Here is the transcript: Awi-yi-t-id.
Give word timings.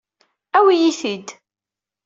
Awi-yi-t-id. 0.57 1.27